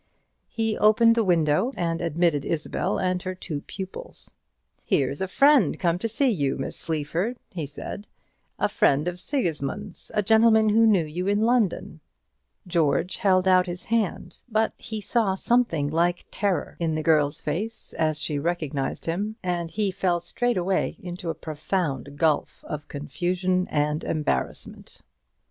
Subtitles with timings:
[0.47, 4.31] He opened the window and admitted Isabel and her two pupils.
[4.83, 8.07] "Here's a friend come to see you, Miss Sleaford," he said;
[8.57, 11.99] "a friend of Sigismund's; a gentleman who knew you in London."
[12.65, 17.93] George held out his hand, but he saw something like terror in the girl's face
[17.93, 24.03] as she recognized him; and he fell straightway into a profound gulf of confusion and
[24.03, 25.01] embarrassment.